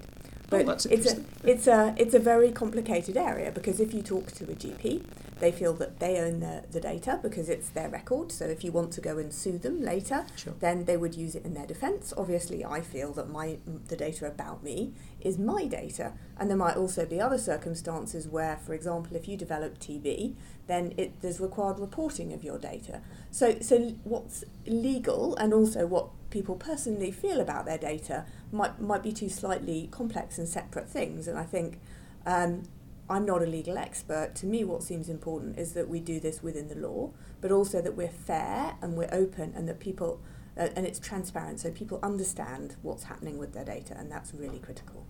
Oh, 0.54 0.64
but 0.64 0.86
oh, 0.86 0.90
it's 0.92 1.14
a 1.14 1.24
it's 1.46 1.68
a 1.68 1.94
it's 1.98 2.14
a 2.14 2.20
very 2.20 2.52
complicated 2.52 3.16
area 3.16 3.52
because 3.52 3.80
if 3.80 3.94
you 3.94 4.02
talk 4.02 4.32
to 4.34 4.44
a 4.46 4.56
GP, 4.56 5.04
they 5.42 5.52
feel 5.52 5.74
that 5.74 6.00
they 6.00 6.20
own 6.20 6.40
the, 6.40 6.64
the 6.70 6.80
data 6.80 7.20
because 7.22 7.50
it's 7.50 7.70
their 7.70 7.90
record. 7.90 8.32
So 8.32 8.46
if 8.46 8.64
you 8.64 8.72
want 8.72 8.94
to 8.94 9.02
go 9.02 9.18
and 9.18 9.34
sue 9.34 9.58
them 9.58 9.82
later, 9.82 10.26
sure. 10.36 10.54
then 10.60 10.86
they 10.86 10.96
would 10.96 11.16
use 11.16 11.36
it 11.36 11.44
in 11.44 11.56
their 11.56 11.66
defence. 11.66 12.14
Obviously, 12.16 12.64
I 12.64 12.82
feel 12.82 13.12
that 13.14 13.30
my 13.30 13.58
the 13.88 13.98
data 13.98 14.28
about 14.28 14.64
me 14.64 14.94
is 15.20 15.40
my 15.40 15.66
data, 15.66 16.14
and 16.38 16.50
there 16.50 16.58
might 16.58 16.78
also 16.78 17.06
be 17.06 17.20
other 17.20 17.40
circumstances 17.40 18.28
where, 18.28 18.56
for 18.58 18.74
example, 18.74 19.18
if 19.18 19.28
you 19.28 19.36
develop 19.36 19.80
TB, 19.80 20.36
then 20.68 20.94
it, 20.96 21.20
there's 21.22 21.40
required 21.40 21.80
reporting 21.80 22.32
of 22.34 22.44
your 22.44 22.60
data. 22.60 23.02
So 23.32 23.60
so 23.62 23.96
what's 24.04 24.44
legal 24.68 25.36
and 25.36 25.54
also 25.54 25.88
what 25.88 26.10
people 26.30 26.56
personally 26.56 27.12
feel 27.12 27.42
about 27.42 27.66
their 27.66 27.80
data 27.80 28.26
might 28.52 28.80
might 28.80 29.02
be 29.02 29.12
two 29.12 29.28
slightly 29.30 29.90
complex 29.92 30.38
and 30.38 30.48
separate 30.48 30.88
things, 30.88 31.28
and 31.28 31.38
I 31.38 31.44
think. 31.44 31.80
Um, 32.24 32.64
I'm 33.12 33.26
not 33.26 33.44
a 33.44 33.46
legal 33.46 33.78
expert. 33.78 34.36
To 34.36 34.46
me, 34.46 34.64
what 34.64 34.84
seems 34.84 35.10
important 35.10 35.60
is 35.60 35.74
that 35.74 35.90
we 35.90 36.00
do 36.00 36.20
this 36.20 36.42
within 36.42 36.70
the 36.70 36.76
law, 36.76 37.12
but 37.42 37.52
also 37.52 37.82
that 37.82 37.96
we're 37.96 38.08
fair 38.08 38.76
and 38.82 38.96
we're 38.96 39.10
open 39.12 39.54
and 39.54 39.68
that 39.68 39.80
people, 39.82 40.22
uh, 40.58 40.70
and 40.76 40.86
it's 40.86 41.00
transparent 41.00 41.60
so 41.60 41.72
people 41.72 42.00
understand 42.02 42.78
what's 42.82 43.04
happening 43.04 43.38
with 43.38 43.54
their 43.54 43.66
data, 43.66 43.96
and 43.98 44.10
that's 44.10 44.34
really 44.34 44.60
critical. 44.60 45.06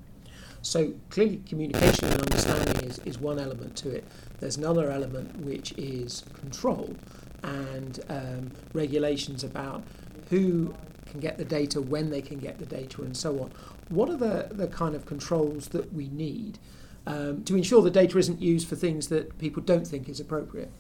So 0.64 0.94
clearly, 1.10 1.42
communication 1.48 2.06
and 2.06 2.22
understanding 2.22 2.90
is, 2.90 3.00
is 3.00 3.20
one 3.20 3.40
element 3.40 3.76
to 3.78 3.92
it. 3.92 4.04
There's 4.40 4.58
another 4.58 4.92
element 4.92 5.38
which 5.38 5.72
is 5.74 6.24
control 6.34 6.96
and 7.44 8.00
um, 8.10 8.52
regulations 8.74 9.44
about 9.44 9.84
who 10.30 10.74
can 11.06 11.20
get 11.20 11.38
the 11.38 11.46
data, 11.46 11.82
when 11.82 12.10
they 12.10 12.22
can 12.22 12.40
get 12.40 12.58
the 12.58 12.66
data, 12.66 13.02
and 13.04 13.16
so 13.16 13.42
on. 13.42 13.52
What 13.90 14.10
are 14.10 14.18
the, 14.18 14.48
the 14.52 14.68
kind 14.68 14.96
of 14.96 15.06
controls 15.06 15.68
that 15.70 15.94
we 15.94 16.08
need? 16.10 16.58
Um, 17.08 17.44
to 17.44 17.56
ensure 17.56 17.82
the 17.82 17.92
data 17.92 18.18
isn't 18.18 18.42
used 18.42 18.68
for 18.68 18.76
things 18.76 19.08
that 19.08 19.38
people 19.38 19.62
don't 19.64 19.88
think 19.88 20.08
is 20.08 20.20
appropriate. 20.20 20.72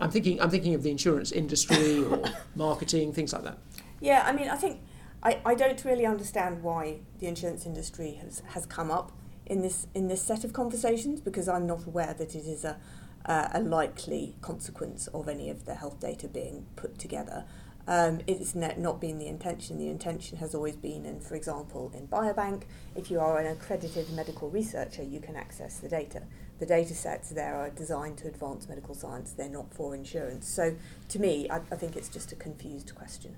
I'm 0.00 0.10
thinking, 0.10 0.40
I'm 0.40 0.50
thinking 0.50 0.74
of 0.74 0.82
the 0.82 0.90
insurance 0.90 1.32
industry 1.32 2.04
or 2.04 2.22
marketing, 2.54 3.12
things 3.12 3.32
like 3.32 3.42
that. 3.44 3.58
Yeah, 4.00 4.22
I 4.24 4.32
mean, 4.32 4.48
I 4.48 4.56
think 4.56 4.80
I, 5.22 5.40
I 5.44 5.54
don't 5.54 5.84
really 5.84 6.06
understand 6.06 6.62
why 6.62 7.00
the 7.18 7.26
insurance 7.26 7.66
industry 7.66 8.12
has, 8.22 8.42
has 8.48 8.64
come 8.66 8.90
up 8.90 9.12
in 9.46 9.62
this 9.62 9.86
in 9.94 10.08
this 10.08 10.22
set 10.22 10.44
of 10.44 10.52
conversations 10.52 11.20
because 11.20 11.48
I'm 11.48 11.66
not 11.66 11.86
aware 11.86 12.14
that 12.14 12.34
it 12.34 12.44
is 12.44 12.64
a 12.64 12.78
uh, 13.26 13.48
a 13.52 13.60
likely 13.60 14.36
consequence 14.40 15.06
of 15.08 15.28
any 15.28 15.50
of 15.50 15.66
the 15.66 15.74
health 15.74 16.00
data 16.00 16.28
being 16.28 16.66
put 16.76 16.98
together. 16.98 17.44
Um, 17.88 18.20
it's 18.26 18.54
not 18.54 19.00
been 19.00 19.18
the 19.18 19.28
intention. 19.28 19.78
The 19.78 19.88
intention 19.88 20.36
has 20.38 20.54
always 20.54 20.76
been, 20.76 21.06
and 21.06 21.22
for 21.22 21.34
example, 21.34 21.90
in 21.96 22.06
Biobank, 22.06 22.64
if 22.94 23.10
you 23.10 23.18
are 23.18 23.38
an 23.38 23.46
accredited 23.46 24.10
medical 24.10 24.50
researcher, 24.50 25.02
you 25.02 25.20
can 25.20 25.36
access 25.36 25.78
the 25.78 25.88
data. 25.88 26.24
The 26.58 26.66
data 26.66 26.94
sets 26.94 27.30
there 27.30 27.54
are 27.54 27.70
designed 27.70 28.18
to 28.18 28.28
advance 28.28 28.68
medical 28.68 28.94
science, 28.94 29.32
they're 29.32 29.48
not 29.48 29.72
for 29.72 29.94
insurance. 29.94 30.46
So 30.46 30.74
to 31.08 31.18
me, 31.18 31.48
I, 31.48 31.60
I 31.72 31.76
think 31.76 31.96
it's 31.96 32.10
just 32.10 32.30
a 32.30 32.36
confused 32.36 32.94
question. 32.94 33.34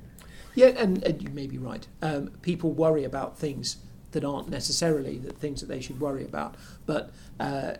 Yeah, 0.56 0.68
and, 0.68 1.00
and 1.04 1.22
you 1.22 1.28
may 1.28 1.46
be 1.46 1.58
right. 1.58 1.86
Um, 2.02 2.32
people 2.42 2.72
worry 2.72 3.04
about 3.04 3.38
things 3.38 3.76
that 4.10 4.24
aren't 4.24 4.48
necessarily 4.48 5.18
the 5.18 5.32
things 5.32 5.60
that 5.60 5.68
they 5.68 5.80
should 5.80 6.00
worry 6.00 6.24
about. 6.24 6.56
But 6.86 7.12
uh, 7.38 7.74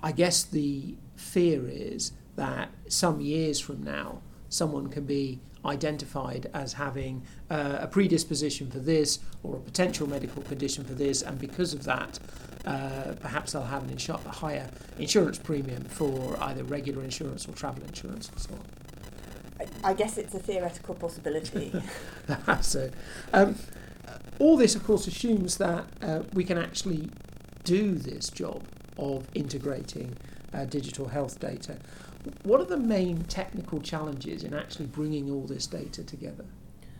I 0.00 0.12
guess 0.12 0.44
the 0.44 0.94
fear 1.16 1.66
is 1.66 2.12
that 2.36 2.70
some 2.86 3.20
years 3.20 3.58
from 3.58 3.82
now, 3.82 4.22
someone 4.48 4.90
can 4.90 5.04
be 5.04 5.40
identified 5.64 6.50
as 6.54 6.74
having 6.74 7.22
uh, 7.50 7.78
a 7.80 7.86
predisposition 7.86 8.70
for 8.70 8.78
this 8.78 9.18
or 9.42 9.56
a 9.56 9.60
potential 9.60 10.08
medical 10.08 10.42
condition 10.42 10.84
for 10.84 10.94
this, 10.94 11.22
and 11.22 11.38
because 11.38 11.74
of 11.74 11.84
that, 11.84 12.18
uh, 12.64 13.14
perhaps 13.20 13.52
they'll 13.52 13.62
have 13.62 13.82
an 13.82 13.94
insu- 13.94 14.24
a 14.24 14.30
higher 14.30 14.70
insurance 14.98 15.38
premium 15.38 15.84
for 15.84 16.36
either 16.42 16.64
regular 16.64 17.02
insurance 17.02 17.48
or 17.48 17.52
travel 17.52 17.82
insurance 17.84 18.28
and 18.28 18.38
so 18.40 18.50
on. 18.54 19.66
I 19.82 19.92
guess 19.92 20.18
it's 20.18 20.34
a 20.34 20.38
theoretical 20.38 20.94
possibility. 20.94 21.72
so, 22.60 22.90
um, 23.32 23.56
all 24.38 24.56
this, 24.56 24.74
of 24.76 24.84
course, 24.84 25.06
assumes 25.06 25.56
that 25.58 25.84
uh, 26.00 26.22
we 26.32 26.44
can 26.44 26.58
actually 26.58 27.10
do 27.64 27.94
this 27.94 28.28
job 28.30 28.62
of 28.96 29.26
integrating 29.34 30.16
uh, 30.54 30.64
digital 30.64 31.08
health 31.08 31.40
data. 31.40 31.78
What 32.42 32.60
are 32.60 32.66
the 32.66 32.76
main 32.76 33.24
technical 33.24 33.80
challenges 33.80 34.44
in 34.44 34.54
actually 34.54 34.86
bringing 34.86 35.30
all 35.30 35.46
this 35.46 35.66
data 35.66 36.04
together? 36.04 36.44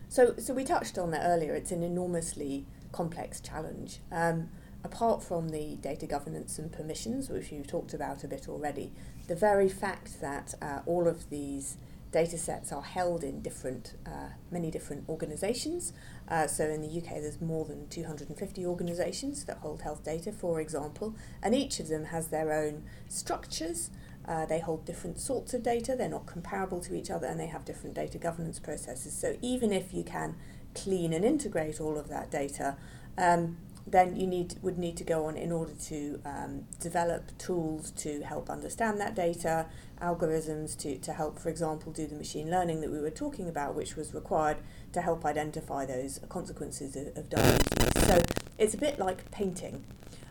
So, 0.08 0.34
so 0.38 0.54
we 0.54 0.64
touched 0.64 0.98
on 0.98 1.10
that 1.10 1.22
earlier. 1.24 1.54
It's 1.54 1.72
an 1.72 1.82
enormously 1.82 2.66
complex 2.92 3.40
challenge. 3.40 4.00
Um, 4.10 4.48
apart 4.84 5.22
from 5.22 5.50
the 5.50 5.76
data 5.76 6.06
governance 6.06 6.58
and 6.58 6.72
permissions, 6.72 7.28
which 7.28 7.52
you've 7.52 7.66
talked 7.66 7.92
about 7.92 8.24
a 8.24 8.28
bit 8.28 8.48
already, 8.48 8.92
the 9.26 9.34
very 9.34 9.68
fact 9.68 10.20
that 10.20 10.54
uh, 10.62 10.80
all 10.86 11.06
of 11.06 11.28
these 11.30 11.76
data 12.10 12.38
sets 12.38 12.72
are 12.72 12.82
held 12.82 13.22
in 13.22 13.42
different, 13.42 13.94
uh, 14.06 14.30
many 14.50 14.70
different 14.70 15.06
organisations. 15.08 15.92
Uh, 16.26 16.46
so 16.46 16.64
in 16.64 16.80
the 16.80 16.88
UK, 16.88 17.20
there's 17.20 17.40
more 17.40 17.64
than 17.64 17.86
250 17.88 18.64
organisations 18.64 19.44
that 19.44 19.58
hold 19.58 19.82
health 19.82 20.04
data, 20.04 20.32
for 20.32 20.60
example, 20.60 21.14
and 21.42 21.54
each 21.54 21.80
of 21.80 21.88
them 21.88 22.06
has 22.06 22.28
their 22.28 22.52
own 22.52 22.84
structures. 23.08 23.90
Uh, 24.28 24.44
they 24.44 24.60
hold 24.60 24.84
different 24.84 25.18
sorts 25.18 25.54
of 25.54 25.62
data, 25.62 25.96
they're 25.96 26.08
not 26.08 26.26
comparable 26.26 26.80
to 26.80 26.94
each 26.94 27.10
other, 27.10 27.26
and 27.26 27.40
they 27.40 27.46
have 27.46 27.64
different 27.64 27.94
data 27.94 28.18
governance 28.18 28.58
processes. 28.58 29.16
So 29.16 29.36
even 29.40 29.72
if 29.72 29.94
you 29.94 30.04
can 30.04 30.36
clean 30.74 31.14
and 31.14 31.24
integrate 31.24 31.80
all 31.80 31.96
of 31.96 32.08
that 32.08 32.30
data, 32.30 32.76
um, 33.16 33.56
then 33.86 34.16
you 34.16 34.26
need 34.26 34.56
would 34.60 34.78
need 34.78 34.98
to 34.98 35.04
go 35.04 35.24
on 35.24 35.36
in 35.36 35.50
order 35.50 35.72
to 35.72 36.20
um, 36.26 36.66
develop 36.78 37.36
tools 37.38 37.90
to 37.92 38.20
help 38.22 38.50
understand 38.50 39.00
that 39.00 39.14
data, 39.14 39.64
algorithms 40.02 40.76
to, 40.76 40.98
to 40.98 41.12
help, 41.14 41.38
for 41.38 41.48
example, 41.48 41.90
do 41.90 42.06
the 42.06 42.14
machine 42.14 42.50
learning 42.50 42.82
that 42.82 42.90
we 42.90 43.00
were 43.00 43.10
talking 43.10 43.48
about, 43.48 43.74
which 43.74 43.96
was 43.96 44.12
required 44.12 44.58
to 44.92 45.00
help 45.00 45.24
identify 45.24 45.86
those 45.86 46.20
consequences 46.28 46.96
of, 46.96 47.16
of 47.16 47.30
diabetes. 47.30 48.06
So 48.06 48.22
it's 48.58 48.74
a 48.74 48.78
bit 48.78 48.98
like 48.98 49.30
painting. 49.30 49.84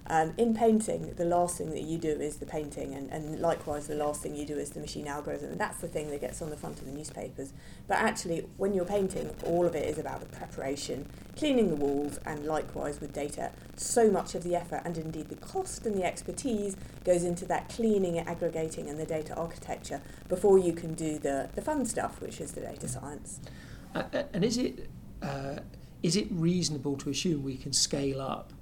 Um, 0.09 0.33
in 0.37 0.53
painting, 0.53 1.13
the 1.17 1.25
last 1.25 1.57
thing 1.57 1.71
that 1.71 1.81
you 1.81 1.97
do 1.97 2.09
is 2.09 2.37
the 2.37 2.45
painting, 2.45 2.93
and, 2.93 3.11
and 3.11 3.39
likewise, 3.41 3.87
the 3.87 3.95
last 3.95 4.21
thing 4.21 4.35
you 4.35 4.45
do 4.45 4.57
is 4.57 4.69
the 4.69 4.79
machine 4.79 5.05
algorithm, 5.05 5.51
and 5.51 5.59
that's 5.59 5.81
the 5.81 5.87
thing 5.89 6.09
that 6.11 6.21
gets 6.21 6.41
on 6.41 6.49
the 6.49 6.55
front 6.55 6.79
of 6.79 6.85
the 6.85 6.91
newspapers. 6.91 7.51
But 7.87 7.97
actually, 7.97 8.47
when 8.55 8.73
you're 8.73 8.85
painting, 8.85 9.29
all 9.43 9.65
of 9.65 9.75
it 9.75 9.85
is 9.85 9.97
about 9.97 10.21
the 10.21 10.27
preparation, 10.27 11.09
cleaning 11.35 11.69
the 11.69 11.75
walls, 11.75 12.19
and 12.25 12.45
likewise 12.45 13.01
with 13.01 13.11
data, 13.11 13.51
so 13.75 14.09
much 14.09 14.33
of 14.33 14.43
the 14.43 14.55
effort 14.55 14.81
and 14.85 14.97
indeed 14.97 15.27
the 15.27 15.35
cost 15.35 15.85
and 15.85 15.95
the 15.95 16.05
expertise 16.05 16.77
goes 17.03 17.25
into 17.25 17.45
that 17.45 17.67
cleaning, 17.67 18.17
aggregating, 18.17 18.89
and 18.89 18.97
the 18.97 19.05
data 19.05 19.35
architecture 19.35 20.01
before 20.29 20.57
you 20.57 20.71
can 20.71 20.93
do 20.93 21.19
the, 21.19 21.49
the 21.55 21.61
fun 21.61 21.85
stuff, 21.85 22.21
which 22.21 22.39
is 22.39 22.53
the 22.53 22.61
data 22.61 22.87
science. 22.87 23.41
Uh, 23.93 24.03
and 24.33 24.45
is 24.45 24.57
it 24.57 24.89
uh, 25.21 25.57
is 26.03 26.15
it 26.15 26.27
reasonable 26.31 26.95
to 26.95 27.09
assume 27.09 27.43
we 27.43 27.57
can 27.57 27.73
scale 27.73 28.21
up? 28.21 28.53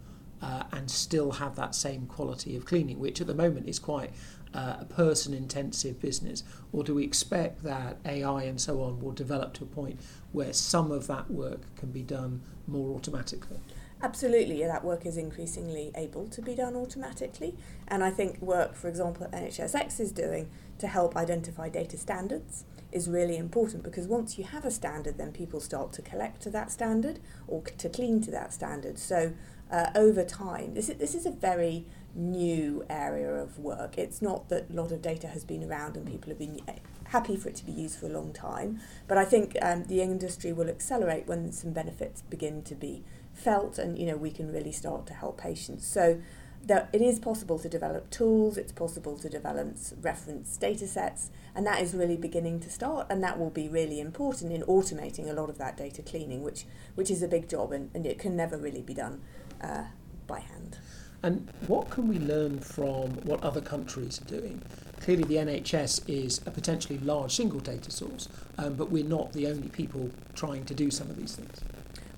Uh, 0.45 0.63
and 0.71 0.91
still 0.91 1.31
have 1.31 1.55
that 1.55 1.73
same 1.73 2.05
quality 2.05 2.55
of 2.55 2.65
cleaning, 2.65 2.99
which 2.99 3.19
at 3.19 3.25
the 3.25 3.33
moment 3.33 3.67
is 3.67 3.79
quite 3.79 4.11
uh, 4.53 4.77
a 4.79 4.85
person 4.85 5.33
intensive 5.33 5.99
business? 5.99 6.43
Or 6.71 6.83
do 6.83 6.93
we 6.93 7.03
expect 7.03 7.63
that 7.63 7.97
AI 8.05 8.43
and 8.43 8.61
so 8.61 8.83
on 8.83 9.01
will 9.01 9.11
develop 9.11 9.55
to 9.55 9.63
a 9.63 9.67
point 9.67 9.99
where 10.31 10.53
some 10.53 10.91
of 10.91 11.07
that 11.07 11.31
work 11.31 11.61
can 11.75 11.91
be 11.91 12.03
done 12.03 12.43
more 12.67 12.95
automatically? 12.95 13.57
Absolutely, 14.03 14.61
that 14.63 14.83
work 14.83 15.03
is 15.05 15.17
increasingly 15.17 15.91
able 15.95 16.27
to 16.27 16.41
be 16.43 16.53
done 16.53 16.75
automatically. 16.75 17.55
And 17.87 18.03
I 18.03 18.11
think 18.11 18.39
work, 18.39 18.75
for 18.75 18.87
example, 18.87 19.27
NHSX 19.33 19.99
is 19.99 20.11
doing 20.11 20.51
to 20.77 20.87
help 20.87 21.17
identify 21.17 21.69
data 21.69 21.97
standards 21.97 22.65
is 22.91 23.09
really 23.09 23.35
important 23.35 23.83
because 23.83 24.07
once 24.07 24.37
you 24.37 24.43
have 24.43 24.63
a 24.63 24.71
standard, 24.71 25.17
then 25.17 25.31
people 25.31 25.59
start 25.59 25.91
to 25.93 26.01
collect 26.01 26.41
to 26.43 26.49
that 26.51 26.71
standard 26.71 27.19
or 27.47 27.61
to 27.61 27.89
clean 27.89 28.21
to 28.21 28.31
that 28.31 28.53
standard. 28.53 28.99
So 28.99 29.33
uh, 29.71 29.89
over 29.95 30.23
time. 30.23 30.73
This 30.73 30.89
is, 30.89 30.97
this 30.97 31.15
is 31.15 31.25
a 31.25 31.31
very 31.31 31.85
new 32.13 32.85
area 32.89 33.33
of 33.33 33.59
work. 33.59 33.97
It's 33.97 34.21
not 34.21 34.49
that 34.49 34.69
a 34.69 34.73
lot 34.73 34.91
of 34.91 35.01
data 35.01 35.27
has 35.27 35.43
been 35.43 35.63
around 35.63 35.97
and 35.97 36.05
people 36.05 36.29
have 36.29 36.39
been 36.39 36.61
happy 37.05 37.35
for 37.35 37.49
it 37.49 37.55
to 37.55 37.65
be 37.65 37.71
used 37.71 37.99
for 37.99 38.07
a 38.07 38.09
long 38.09 38.33
time, 38.33 38.79
but 39.07 39.17
I 39.17 39.25
think 39.25 39.55
um, 39.61 39.83
the 39.85 40.01
industry 40.01 40.53
will 40.53 40.69
accelerate 40.69 41.27
when 41.27 41.51
some 41.51 41.71
benefits 41.71 42.21
begin 42.21 42.63
to 42.63 42.75
be 42.75 43.03
felt 43.33 43.77
and 43.77 43.99
you 43.99 44.05
know 44.05 44.15
we 44.15 44.31
can 44.31 44.51
really 44.51 44.71
start 44.71 45.05
to 45.07 45.13
help 45.13 45.37
patients. 45.37 45.85
So 45.85 46.21
that 46.65 46.89
it 46.93 47.01
is 47.01 47.19
possible 47.19 47.59
to 47.59 47.69
develop 47.69 48.09
tools, 48.09 48.57
it's 48.57 48.71
possible 48.71 49.15
to 49.19 49.29
develop 49.29 49.77
reference 50.01 50.57
data 50.57 50.87
sets, 50.87 51.29
and 51.53 51.65
that 51.67 51.79
is 51.79 51.93
really 51.93 52.17
beginning 52.17 52.59
to 52.61 52.71
start, 52.71 53.05
and 53.09 53.23
that 53.23 53.37
will 53.37 53.51
be 53.51 53.69
really 53.69 53.99
important 53.99 54.51
in 54.51 54.63
automating 54.63 55.29
a 55.29 55.33
lot 55.33 55.47
of 55.47 55.59
that 55.59 55.77
data 55.77 56.01
cleaning, 56.01 56.41
which, 56.41 56.65
which 56.95 57.11
is 57.11 57.21
a 57.21 57.27
big 57.27 57.47
job 57.47 57.71
and, 57.71 57.91
and 57.93 58.07
it 58.07 58.17
can 58.17 58.35
never 58.35 58.57
really 58.57 58.81
be 58.81 58.95
done 58.95 59.21
uh, 59.65 59.83
by 60.27 60.39
hand. 60.39 60.77
And 61.23 61.49
what 61.67 61.89
can 61.89 62.07
we 62.07 62.19
learn 62.19 62.59
from 62.59 63.09
what 63.23 63.43
other 63.43 63.61
countries 63.61 64.21
are 64.21 64.25
doing? 64.25 64.61
Clearly, 65.01 65.23
the 65.23 65.35
NHS 65.35 66.07
is 66.07 66.39
a 66.45 66.51
potentially 66.51 66.99
large 66.99 67.35
single 67.35 67.59
data 67.59 67.91
source, 67.91 68.29
um, 68.57 68.75
but 68.75 68.91
we're 68.91 69.03
not 69.03 69.33
the 69.33 69.47
only 69.47 69.69
people 69.69 70.11
trying 70.35 70.65
to 70.65 70.73
do 70.73 70.91
some 70.91 71.09
of 71.09 71.17
these 71.17 71.35
things. 71.35 71.61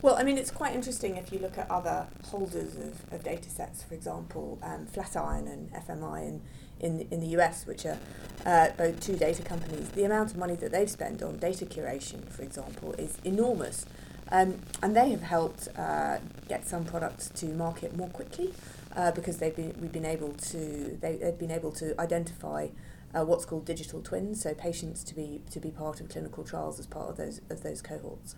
Well, 0.01 0.15
I 0.15 0.23
mean, 0.23 0.37
it's 0.37 0.51
quite 0.51 0.75
interesting 0.75 1.17
if 1.17 1.31
you 1.31 1.39
look 1.39 1.57
at 1.57 1.69
other 1.71 2.07
holders 2.25 2.75
of, 2.75 3.13
of 3.13 3.23
data 3.23 3.49
sets, 3.49 3.83
for 3.83 3.95
example, 3.95 4.59
um, 4.61 4.85
Flatiron 4.85 5.47
and 5.47 5.71
FMI 5.73 6.27
in, 6.27 6.41
in, 6.79 7.07
in 7.09 7.19
the 7.19 7.27
US, 7.39 7.65
which 7.65 7.85
are 7.85 7.97
uh, 8.45 8.69
both 8.77 8.99
two 8.99 9.15
data 9.15 9.41
companies, 9.41 9.89
the 9.89 10.03
amount 10.03 10.31
of 10.31 10.37
money 10.37 10.55
that 10.55 10.71
they've 10.71 10.89
spent 10.89 11.23
on 11.23 11.37
data 11.37 11.65
curation, 11.65 12.29
for 12.29 12.43
example, 12.43 12.93
is 12.93 13.17
enormous. 13.23 13.85
Um, 14.31 14.59
and 14.81 14.95
they 14.95 15.09
have 15.11 15.21
helped 15.21 15.69
uh, 15.77 16.17
get 16.47 16.67
some 16.67 16.83
products 16.83 17.29
to 17.29 17.45
market 17.47 17.95
more 17.95 18.09
quickly 18.09 18.53
uh, 18.95 19.11
because 19.11 19.37
they've 19.37 19.55
been, 19.55 19.73
we've 19.79 19.91
been 19.91 20.05
able 20.05 20.33
to 20.33 20.97
they, 20.99 21.15
they've 21.15 21.37
been 21.37 21.51
able 21.51 21.71
to 21.73 21.99
identify 21.99 22.67
uh, 23.15 23.23
what's 23.23 23.45
called 23.45 23.65
digital 23.65 24.01
twins, 24.01 24.41
so 24.41 24.53
patients 24.53 25.03
to 25.03 25.15
be 25.15 25.41
to 25.51 25.59
be 25.59 25.71
part 25.71 26.01
of 26.01 26.09
clinical 26.09 26.43
trials 26.43 26.79
as 26.79 26.85
part 26.87 27.09
of 27.09 27.17
those 27.17 27.41
of 27.49 27.63
those 27.63 27.81
cohorts. 27.81 28.35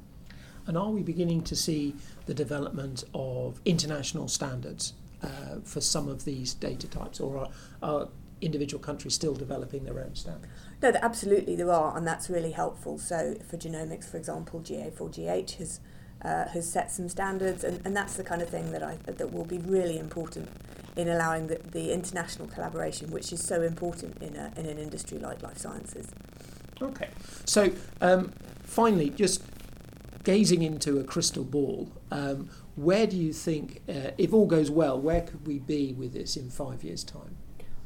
And 0.67 0.77
are 0.77 0.91
we 0.91 1.01
beginning 1.01 1.43
to 1.43 1.55
see 1.55 1.95
the 2.27 2.33
development 2.33 3.03
of 3.13 3.59
international 3.65 4.27
standards 4.27 4.93
uh, 5.23 5.59
for 5.63 5.81
some 5.81 6.07
of 6.07 6.25
these 6.25 6.53
data 6.53 6.87
types, 6.87 7.19
or 7.19 7.37
are, 7.37 7.49
are 7.81 8.07
individual 8.41 8.81
countries 8.81 9.13
still 9.13 9.33
developing 9.33 9.83
their 9.83 9.99
own 9.99 10.15
standards? 10.15 10.53
No, 10.81 10.91
absolutely 11.01 11.55
there 11.55 11.71
are, 11.71 11.95
and 11.97 12.07
that's 12.07 12.29
really 12.29 12.51
helpful. 12.51 12.97
So 12.97 13.35
for 13.47 13.57
genomics, 13.57 14.05
for 14.05 14.17
example, 14.17 14.59
GA4GH 14.59 15.57
has 15.57 15.79
uh, 16.21 16.49
has 16.49 16.69
set 16.69 16.91
some 16.91 17.07
standards, 17.07 17.63
and, 17.63 17.79
and 17.85 17.95
that's 17.95 18.15
the 18.15 18.23
kind 18.23 18.41
of 18.41 18.49
thing 18.49 18.71
that 18.71 18.83
I 18.83 18.97
that 19.05 19.31
will 19.31 19.45
be 19.45 19.57
really 19.57 19.97
important 19.97 20.49
in 20.95 21.07
allowing 21.07 21.47
the, 21.47 21.59
the 21.71 21.93
international 21.93 22.47
collaboration, 22.47 23.09
which 23.11 23.31
is 23.31 23.41
so 23.41 23.61
important 23.61 24.21
in 24.21 24.35
a, 24.35 24.51
in 24.57 24.65
an 24.65 24.77
industry 24.77 25.17
like 25.17 25.41
life 25.41 25.57
sciences. 25.57 26.07
Okay, 26.81 27.09
so 27.45 27.71
um, 28.01 28.33
finally, 28.63 29.09
just 29.09 29.43
gazing 30.23 30.61
into 30.61 30.99
a 30.99 31.03
crystal 31.03 31.43
ball, 31.43 31.91
um, 32.11 32.49
where 32.75 33.07
do 33.07 33.17
you 33.17 33.33
think, 33.33 33.81
uh, 33.89 34.11
if 34.17 34.33
all 34.33 34.45
goes 34.45 34.69
well, 34.69 34.99
where 34.99 35.21
could 35.21 35.47
we 35.47 35.59
be 35.59 35.93
with 35.93 36.13
this 36.13 36.37
in 36.37 36.49
five 36.49 36.83
years' 36.83 37.03
time? 37.03 37.37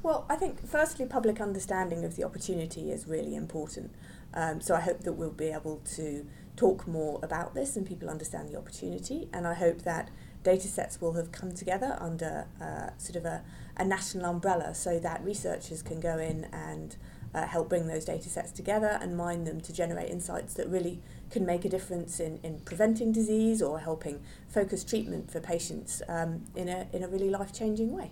Well, 0.03 0.25
I 0.29 0.35
think 0.35 0.67
firstly, 0.67 1.05
public 1.05 1.39
understanding 1.39 2.03
of 2.03 2.17
the 2.17 2.25
opportunity 2.25 2.91
is 2.91 3.07
really 3.07 3.35
important. 3.35 3.95
Um, 4.33 4.59
so 4.59 4.75
I 4.75 4.81
hope 4.81 4.99
that 5.01 5.13
we'll 5.13 5.31
be 5.31 5.47
able 5.47 5.77
to 5.95 6.27
talk 6.57 6.85
more 6.85 7.21
about 7.23 7.55
this 7.55 7.77
and 7.77 7.87
people 7.87 8.09
understand 8.09 8.49
the 8.49 8.57
opportunity. 8.57 9.29
And 9.31 9.47
I 9.47 9.53
hope 9.53 9.83
that 9.83 10.09
data 10.43 10.67
sets 10.67 10.99
will 10.99 11.13
have 11.13 11.31
come 11.31 11.53
together 11.53 11.97
under 12.01 12.47
uh, 12.61 12.89
sort 12.97 13.15
of 13.15 13.23
a, 13.23 13.43
a 13.77 13.85
national 13.85 14.25
umbrella 14.25 14.75
so 14.75 14.99
that 14.99 15.23
researchers 15.23 15.81
can 15.81 16.01
go 16.01 16.17
in 16.17 16.49
and 16.51 16.97
uh, 17.33 17.47
help 17.47 17.69
bring 17.69 17.87
those 17.87 18.03
data 18.03 18.27
sets 18.27 18.51
together 18.51 18.99
and 19.01 19.15
mine 19.15 19.45
them 19.45 19.61
to 19.61 19.71
generate 19.71 20.09
insights 20.09 20.53
that 20.55 20.67
really 20.67 20.99
can 21.31 21.45
make 21.45 21.63
a 21.63 21.69
difference 21.69 22.19
in, 22.19 22.39
in 22.43 22.59
preventing 22.59 23.13
disease 23.13 23.61
or 23.61 23.79
helping 23.79 24.21
focus 24.49 24.83
treatment 24.83 25.31
for 25.31 25.39
patients 25.39 26.01
um, 26.09 26.43
in, 26.57 26.67
a, 26.67 26.87
in 26.91 27.03
a 27.03 27.07
really 27.07 27.29
life 27.29 27.53
changing 27.53 27.93
way. 27.93 28.11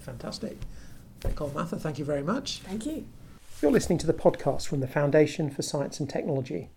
Fantastic. 0.00 0.58
Nicole 1.24 1.52
Mather, 1.54 1.76
thank 1.76 1.98
you 1.98 2.04
very 2.04 2.22
much. 2.22 2.58
Thank 2.58 2.86
you. 2.86 3.06
You're 3.60 3.70
listening 3.70 3.98
to 3.98 4.06
the 4.06 4.14
podcast 4.14 4.66
from 4.66 4.80
the 4.80 4.86
Foundation 4.86 5.50
for 5.50 5.62
Science 5.62 6.00
and 6.00 6.08
Technology. 6.08 6.70